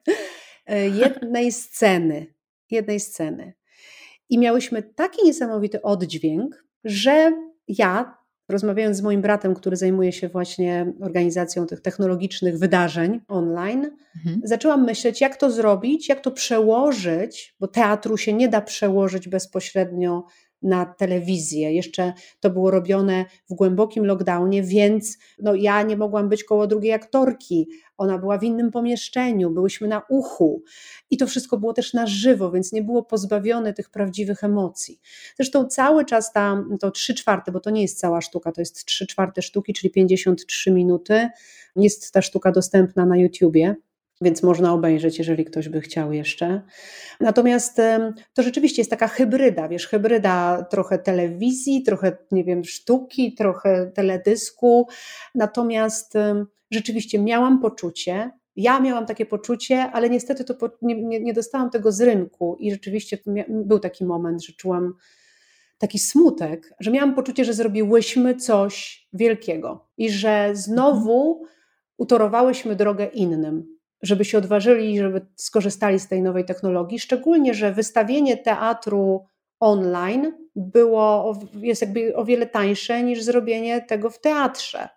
[0.65, 2.33] e, jednej sceny.
[2.71, 3.53] Jednej sceny.
[4.29, 7.31] I miałyśmy taki niesamowity oddźwięk, że
[7.67, 8.17] ja
[8.49, 14.41] rozmawiając z moim bratem, który zajmuje się właśnie organizacją tych technologicznych wydarzeń online, mhm.
[14.43, 20.23] zaczęłam myśleć, jak to zrobić, jak to przełożyć, bo teatru się nie da przełożyć bezpośrednio
[20.61, 21.73] na telewizję.
[21.73, 26.93] Jeszcze to było robione w głębokim lockdownie, więc no, ja nie mogłam być koło drugiej
[26.93, 27.69] aktorki.
[27.97, 30.63] Ona była w innym pomieszczeniu, byłyśmy na uchu
[31.09, 34.99] i to wszystko było też na żywo, więc nie było pozbawione tych prawdziwych emocji.
[35.35, 38.85] Zresztą cały czas tam, to trzy czwarte, bo to nie jest cała sztuka, to jest
[38.85, 41.29] trzy czwarte sztuki, czyli 53 minuty.
[41.75, 43.75] Jest ta sztuka dostępna na YouTubie
[44.21, 46.61] więc można obejrzeć, jeżeli ktoś by chciał jeszcze.
[47.19, 47.81] Natomiast
[48.33, 54.87] to rzeczywiście jest taka hybryda, wiesz, hybryda trochę telewizji, trochę, nie wiem, sztuki, trochę teledysku.
[55.35, 56.13] Natomiast
[56.71, 61.91] rzeczywiście miałam poczucie, ja miałam takie poczucie, ale niestety to nie, nie, nie dostałam tego
[61.91, 63.17] z rynku i rzeczywiście
[63.49, 64.93] był taki moment, że czułam
[65.77, 71.45] taki smutek, że miałam poczucie, że zrobiłyśmy coś wielkiego i że znowu
[71.97, 76.99] utorowałyśmy drogę innym żeby się odważyli, żeby skorzystali z tej nowej technologii.
[76.99, 79.25] Szczególnie, że wystawienie teatru
[79.59, 84.89] online było, jest jakby o wiele tańsze niż zrobienie tego w teatrze.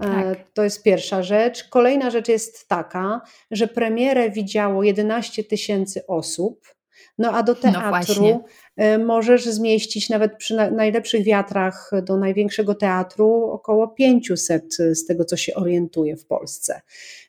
[0.00, 0.38] E, tak.
[0.54, 1.68] To jest pierwsza rzecz.
[1.68, 6.74] Kolejna rzecz jest taka, że premierę widziało 11 tysięcy osób,
[7.18, 8.44] no a do no teatru
[8.76, 15.36] no możesz zmieścić nawet przy najlepszych wiatrach do największego teatru około 500 z tego, co
[15.36, 16.80] się orientuje w Polsce.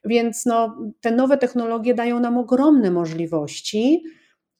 [0.05, 4.03] Więc no, te nowe technologie dają nam ogromne możliwości.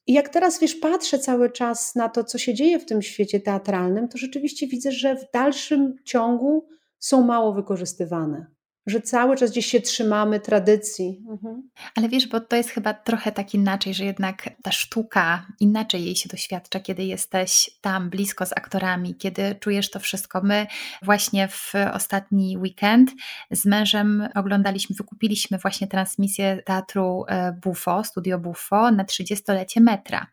[0.07, 3.39] I jak teraz wiesz, patrzę cały czas na to, co się dzieje w tym świecie
[3.39, 6.67] teatralnym, to rzeczywiście widzę, że w dalszym ciągu
[6.99, 8.45] są mało wykorzystywane
[8.87, 11.23] że cały czas gdzieś się trzymamy tradycji.
[11.29, 11.69] Mhm.
[11.95, 16.15] Ale wiesz, bo to jest chyba trochę tak inaczej, że jednak ta sztuka inaczej jej
[16.15, 20.41] się doświadcza, kiedy jesteś tam blisko z aktorami, kiedy czujesz to wszystko.
[20.43, 20.67] My
[21.01, 23.11] właśnie w ostatni weekend
[23.51, 30.27] z mężem oglądaliśmy, wykupiliśmy właśnie transmisję teatru e, Bufo, studio Bufo na 30-lecie metra.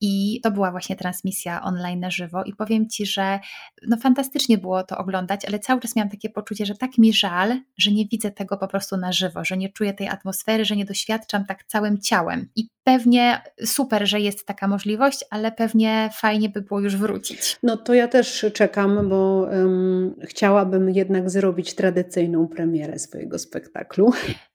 [0.00, 3.40] I to była właśnie transmisja online na żywo i powiem Ci, że
[3.88, 7.60] no fantastycznie było to oglądać, ale cały czas miałam takie poczucie, że tak mi żal,
[7.80, 10.84] że nie widzę tego po prostu na żywo, że nie czuję tej atmosfery, że nie
[10.84, 12.48] doświadczam tak całym ciałem.
[12.56, 17.58] I pewnie super, że jest taka możliwość, ale pewnie fajnie by było już wrócić.
[17.62, 24.12] No to ja też czekam, bo um, chciałabym jednak zrobić tradycyjną premierę swojego spektaklu.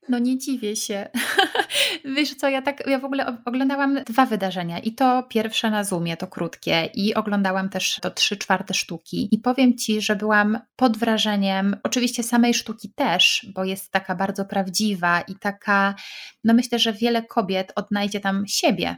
[0.08, 1.08] No nie dziwię się.
[2.16, 6.16] Wiesz co, ja tak, ja w ogóle oglądałam dwa wydarzenia i to pierwsze na Zoomie,
[6.16, 10.96] to krótkie i oglądałam też to trzy czwarte sztuki i powiem Ci, że byłam pod
[10.96, 15.94] wrażeniem, oczywiście samej sztuki też, bo jest taka bardzo prawdziwa i taka,
[16.44, 18.96] no myślę, że wiele kobiet odnajdzie tam siebie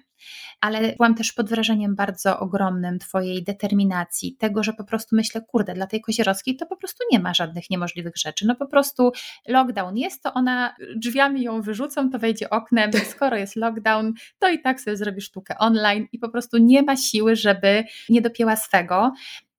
[0.60, 5.74] ale byłam też pod wrażeniem bardzo ogromnym Twojej determinacji, tego, że po prostu myślę, kurde,
[5.74, 8.46] dla tej Kozierowskiej to po prostu nie ma żadnych niemożliwych rzeczy.
[8.46, 9.12] No po prostu
[9.48, 14.60] lockdown jest, to ona drzwiami ją wyrzucą, to wejdzie oknem, skoro jest lockdown, to i
[14.60, 19.12] tak sobie zrobi sztukę online i po prostu nie ma siły, żeby nie dopięła swego.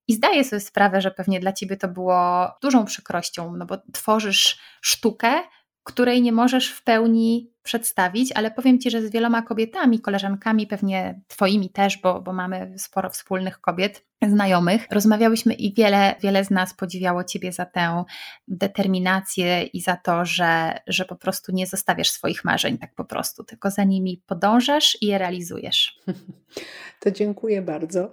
[0.08, 4.58] I zdaję sobie sprawę, że pewnie dla ciebie to było dużą przykrością, no bo tworzysz
[4.80, 5.42] sztukę,
[5.84, 11.20] której nie możesz w pełni przedstawić, ale powiem Ci, że z wieloma kobietami, koleżankami, pewnie
[11.28, 16.74] Twoimi też, bo, bo mamy sporo wspólnych kobiet, znajomych, rozmawiałyśmy i wiele, wiele z nas
[16.74, 18.04] podziwiało Ciebie za tę
[18.48, 23.44] determinację i za to, że, że po prostu nie zostawiasz swoich marzeń tak po prostu,
[23.44, 25.98] tylko za nimi podążasz i je realizujesz.
[27.00, 28.10] To dziękuję bardzo.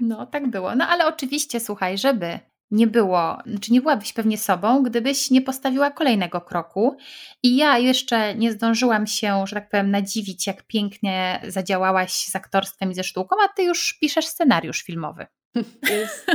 [0.00, 0.74] No, tak było.
[0.74, 2.38] No ale oczywiście, słuchaj, żeby
[2.70, 6.96] nie było, czy nie byłabyś pewnie sobą, gdybyś nie postawiła kolejnego kroku.
[7.42, 12.90] I ja jeszcze nie zdążyłam się, że tak powiem, nadziwić, jak pięknie zadziałałaś z aktorstwem
[12.90, 15.26] i ze sztuką, a ty już piszesz scenariusz filmowy.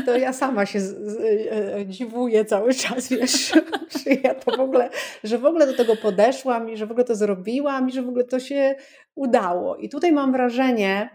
[0.06, 3.50] To ja sama się e, e, dziwuję cały czas, wiesz,
[4.06, 4.90] że ja to w ogóle,
[5.24, 8.10] że w ogóle do tego podeszłam i że w ogóle to zrobiłam i że w
[8.10, 8.76] ogóle to się
[9.16, 9.76] udało.
[9.76, 11.10] I tutaj mam wrażenie,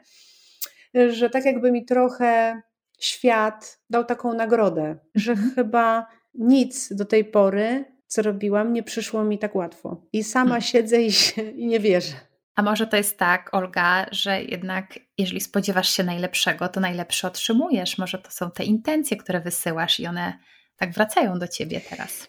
[1.08, 2.62] że tak jakby mi trochę
[2.98, 5.54] świat dał taką nagrodę, że mhm.
[5.54, 10.06] chyba nic do tej pory, co robiłam, nie przyszło mi tak łatwo.
[10.12, 10.62] I sama hmm.
[10.62, 12.14] siedzę i, się, i nie wierzę.
[12.54, 17.98] A może to jest tak, Olga, że jednak jeżeli spodziewasz się najlepszego, to najlepsze otrzymujesz.
[17.98, 20.38] Może to są te intencje, które wysyłasz i one
[20.76, 22.28] tak wracają do ciebie teraz.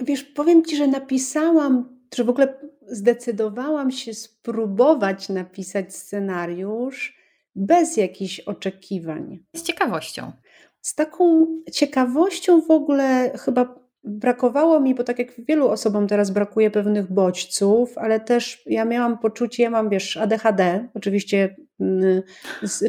[0.00, 7.17] Wiesz, powiem ci, że napisałam, że w ogóle zdecydowałam się spróbować napisać scenariusz
[7.58, 9.38] bez jakichś oczekiwań.
[9.56, 10.32] Z ciekawością.
[10.80, 16.70] Z taką ciekawością w ogóle chyba brakowało mi, bo tak jak wielu osobom teraz brakuje
[16.70, 22.22] pewnych bodźców, ale też ja miałam poczucie, ja mam wiesz, ADHD, oczywiście mm,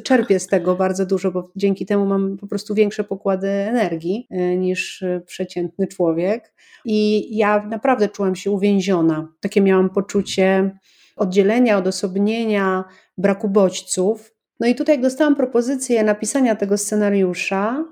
[0.04, 4.58] czerpię z tego bardzo dużo, bo dzięki temu mam po prostu większe pokłady energii e,
[4.58, 6.54] niż przeciętny człowiek.
[6.86, 9.34] I ja naprawdę czułam się uwięziona.
[9.40, 10.78] Takie miałam poczucie
[11.16, 12.84] oddzielenia, odosobnienia,
[13.18, 14.39] braku bodźców.
[14.60, 17.86] No i tutaj jak dostałam propozycję napisania tego scenariusza,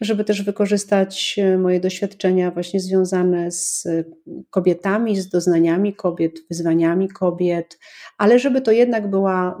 [0.00, 3.86] żeby też wykorzystać e, moje doświadczenia właśnie związane z
[4.50, 7.78] kobietami, z doznaniami kobiet, wyzwaniami kobiet,
[8.18, 9.58] ale żeby to jednak była,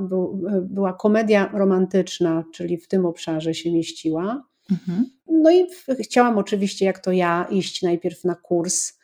[0.62, 4.46] była komedia romantyczna, czyli w tym obszarze się mieściła.
[4.70, 5.06] Mhm.
[5.26, 5.66] No i
[6.02, 9.03] chciałam oczywiście, jak to ja, iść najpierw na kurs E,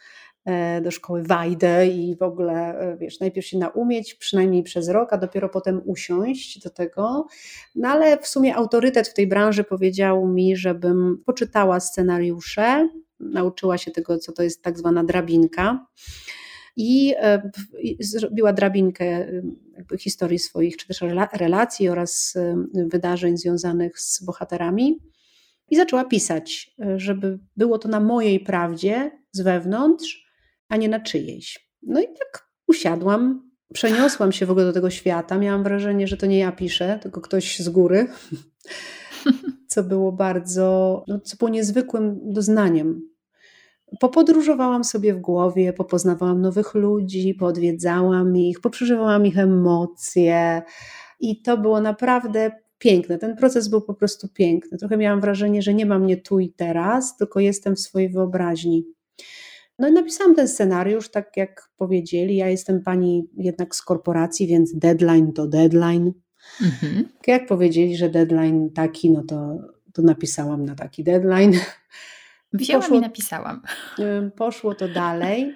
[0.82, 5.18] do szkoły Wajdę i w ogóle, e, wiesz, najpierw się naumieć, przynajmniej przez rok, a
[5.18, 7.26] dopiero potem usiąść do tego.
[7.74, 12.88] No ale w sumie autorytet w tej branży powiedział mi, żebym poczytała scenariusze,
[13.20, 15.86] nauczyła się tego, co to jest tak zwana drabinka
[16.76, 17.50] i e,
[18.00, 19.26] zrobiła drabinkę
[19.98, 22.34] historii swoich, czy też relacji oraz
[22.74, 24.98] wydarzeń związanych z bohaterami.
[25.70, 30.29] I zaczęła pisać, żeby było to na mojej prawdzie z wewnątrz,
[30.70, 31.70] a nie na czyjejś.
[31.82, 35.38] No i tak usiadłam, przeniosłam się w ogóle do tego świata.
[35.38, 38.06] Miałam wrażenie, że to nie ja piszę, tylko ktoś z góry,
[39.72, 43.10] co było bardzo, no, co było niezwykłym doznaniem.
[44.00, 50.62] Popodróżowałam sobie w głowie, popoznawałam nowych ludzi, poodwiedzałam ich, poprzeżywałam ich emocje
[51.20, 53.18] i to było naprawdę piękne.
[53.18, 54.78] Ten proces był po prostu piękny.
[54.78, 58.84] Trochę miałam wrażenie, że nie mam mnie tu i teraz, tylko jestem w swojej wyobraźni.
[59.80, 62.36] No i napisałam ten scenariusz, tak jak powiedzieli.
[62.36, 66.12] Ja jestem pani jednak z korporacji, więc deadline to deadline.
[66.62, 67.08] Mhm.
[67.26, 69.58] Jak powiedzieli, że deadline taki, no to,
[69.92, 71.52] to napisałam na taki deadline.
[72.52, 73.62] Wzięłam poszło, i napisałam.
[74.36, 75.54] Poszło to dalej.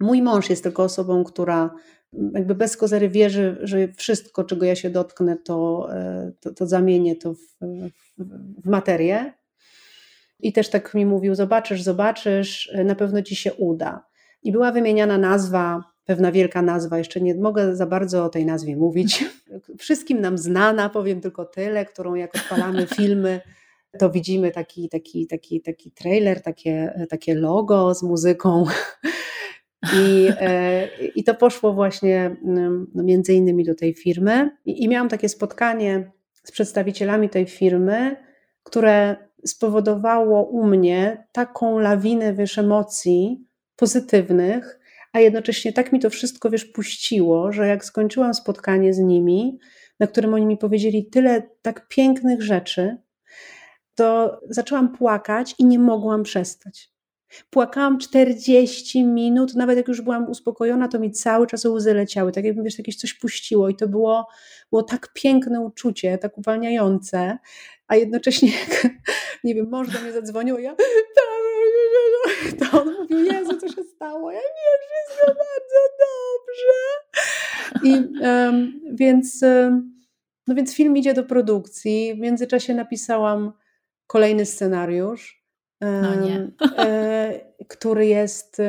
[0.00, 1.74] Mój mąż jest tylko osobą, która
[2.34, 7.16] jakby bez kozery wierzy, że wszystko, czego ja się dotknę, to, e, to, to zamienię
[7.16, 7.38] to w,
[8.18, 9.32] w, w materię.
[10.42, 14.06] I też tak mi mówił: Zobaczysz, zobaczysz, na pewno ci się uda.
[14.42, 18.76] I była wymieniana nazwa, pewna wielka nazwa, jeszcze nie mogę za bardzo o tej nazwie
[18.76, 19.24] mówić.
[19.78, 23.40] Wszystkim nam znana, powiem tylko tyle, którą jak odpalamy filmy,
[23.98, 28.64] to widzimy taki, taki, taki, taki trailer, takie, takie logo z muzyką.
[29.96, 34.50] I, e, I to poszło właśnie no, między innymi do tej firmy.
[34.64, 36.12] I, I miałam takie spotkanie
[36.44, 38.16] z przedstawicielami tej firmy,
[38.62, 39.16] które
[39.46, 44.80] spowodowało u mnie taką lawinę wiesz, emocji pozytywnych,
[45.12, 49.58] a jednocześnie tak mi to wszystko wiesz, puściło, że jak skończyłam spotkanie z nimi,
[50.00, 52.96] na którym oni mi powiedzieli tyle tak pięknych rzeczy,
[53.94, 56.89] to zaczęłam płakać i nie mogłam przestać.
[57.50, 62.44] Płakałam 40 minut, nawet jak już byłam uspokojona, to mi cały czas łzy leciały, tak
[62.44, 64.28] jakby wiesz, jakieś coś puściło i to było,
[64.70, 67.38] było tak piękne uczucie, tak uwalniające,
[67.88, 68.92] a jednocześnie jak,
[69.44, 70.76] nie wiem, mąż do mnie zadzwonił, ja
[72.58, 74.30] to on mówił, Jezu, co się stało?
[74.30, 76.80] Ja wiem, wszystko bardzo dobrze.
[77.84, 79.44] I um, więc,
[80.46, 82.14] no więc film idzie do produkcji.
[82.14, 83.52] W międzyczasie napisałam
[84.06, 85.39] kolejny scenariusz.
[85.80, 86.50] No nie.
[86.78, 88.62] E, który jest,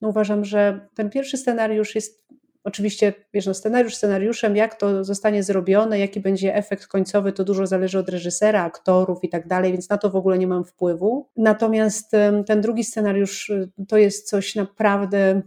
[0.00, 2.28] no uważam, że ten pierwszy scenariusz jest
[2.68, 7.66] Oczywiście, wiesz, no scenariusz scenariuszem, jak to zostanie zrobione, jaki będzie efekt końcowy, to dużo
[7.66, 11.28] zależy od reżysera, aktorów i tak dalej, więc na to w ogóle nie mam wpływu.
[11.36, 12.10] Natomiast
[12.46, 15.42] ten drugi scenariusz y, to jest coś naprawdę,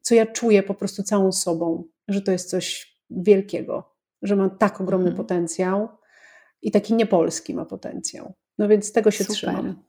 [0.00, 4.80] co ja czuję po prostu całą sobą, że to jest coś wielkiego, że ma tak
[4.80, 5.26] ogromny mhm.
[5.26, 5.88] potencjał
[6.62, 8.32] i taki niepolski ma potencjał.
[8.58, 9.36] No więc tego się Super.
[9.36, 9.82] trzymam.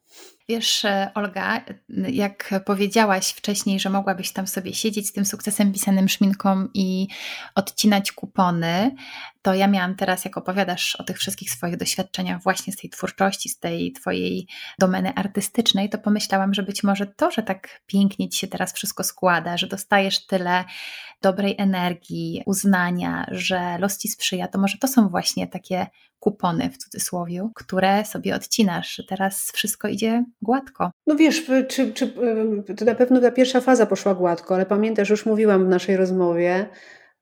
[0.50, 1.66] Wiesz, e, Olga,
[2.10, 7.08] jak powiedziałaś wcześniej, że mogłabyś tam sobie siedzieć z tym sukcesem pisanym szminką i
[7.56, 8.96] odcinać kupony,
[9.42, 13.50] to ja miałam teraz, jak opowiadasz o tych wszystkich swoich doświadczeniach właśnie z tej twórczości,
[13.50, 14.48] z tej twojej
[14.80, 19.04] domeny artystycznej, to pomyślałam, że być może to, że tak pięknie ci się teraz wszystko
[19.04, 20.66] składa, że dostajesz tyle
[21.22, 25.88] dobrej energii, uznania, że los ci sprzyja, to może to są właśnie takie
[26.22, 30.92] kupony w cudzysłowie, które sobie odcinasz, teraz wszystko idzie gładko.
[31.08, 32.08] No wiesz, czy, czy,
[32.78, 36.70] to na pewno ta pierwsza faza poszła gładko, ale pamiętasz, już mówiłam w naszej rozmowie,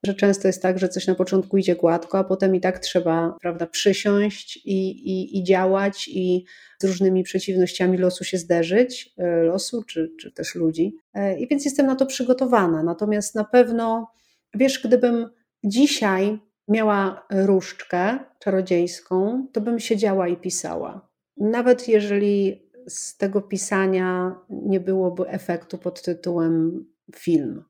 [0.03, 3.35] że często jest tak, że coś na początku idzie gładko, a potem i tak trzeba
[3.41, 6.45] prawda, przysiąść i, i, i działać i
[6.79, 10.95] z różnymi przeciwnościami losu się zderzyć, e, losu czy, czy też ludzi.
[11.13, 12.83] E, I więc jestem na to przygotowana.
[12.83, 14.11] Natomiast na pewno,
[14.53, 15.29] wiesz, gdybym
[15.63, 16.39] dzisiaj
[16.69, 21.09] miała różdżkę czarodziejską, to bym siedziała i pisała.
[21.37, 27.63] Nawet jeżeli z tego pisania nie byłoby efektu pod tytułem film,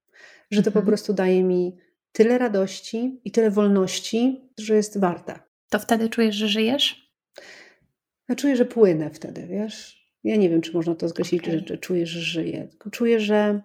[0.52, 0.86] że to po mhm.
[0.86, 1.78] prostu daje mi
[2.12, 5.40] tyle radości i tyle wolności, że jest warte.
[5.70, 7.14] To wtedy czujesz, że żyjesz?
[8.30, 10.00] Ja czuję, że płynę wtedy, wiesz?
[10.24, 11.64] Ja nie wiem, czy można to określić, okay.
[11.68, 12.68] że, czuję, że żyję.
[12.68, 13.62] Tylko czuję, że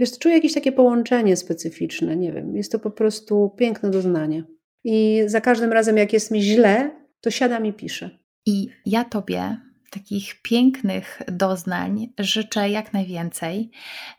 [0.00, 2.56] wiesz, czuję jakieś takie połączenie specyficzne, nie wiem.
[2.56, 4.44] Jest to po prostu piękne doznanie.
[4.84, 6.90] I za każdym razem, jak jest mi źle,
[7.20, 8.10] to siadam i piszę.
[8.46, 9.56] I ja tobie
[9.90, 13.70] takich pięknych doznań życzę jak najwięcej.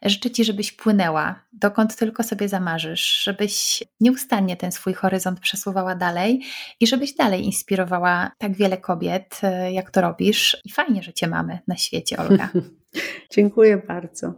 [0.06, 6.42] Życzę Ci, żebyś płynęła, dokąd tylko sobie zamarzysz, żebyś nieustannie ten swój horyzont przesuwała dalej
[6.80, 10.62] i żebyś dalej inspirowała tak wiele kobiet, e, jak to robisz.
[10.66, 12.50] I fajnie, że Cię mamy na świecie, Olga.
[13.32, 14.34] Dziękuję bardzo.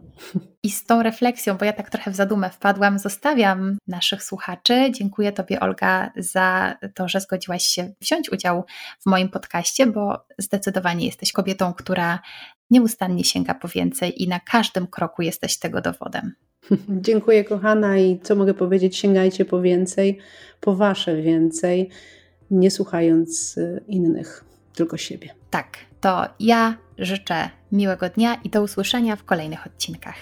[0.62, 4.90] I z tą refleksją, bo ja tak trochę w zadumę wpadłam, zostawiam naszych słuchaczy.
[4.90, 8.64] Dziękuję Tobie, Olga, za to, że zgodziłaś się wziąć udział
[9.00, 12.18] w moim podcaście, bo zdecydowanie jesteś kobietą, która
[12.70, 16.32] nieustannie sięga po więcej i na każdym kroku jesteś tego dowodem.
[16.88, 18.96] Dziękuję, kochana, i co mogę powiedzieć?
[18.96, 20.18] Sięgajcie po więcej,
[20.60, 21.90] po Wasze więcej,
[22.50, 25.34] nie słuchając y, innych, tylko siebie.
[25.54, 30.16] Tak, to ja życzę miłego dnia i do usłyszenia w kolejnych odcinkach.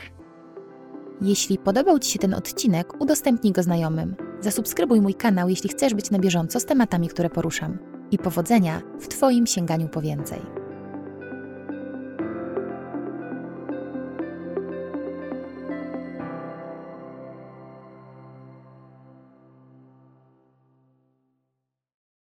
[1.21, 4.17] Jeśli podobał Ci się ten odcinek, udostępnij go znajomym.
[4.41, 7.79] Zasubskrybuj mój kanał, jeśli chcesz być na bieżąco z tematami, które poruszam.
[8.11, 10.62] I powodzenia w Twoim sięganiu po więcej.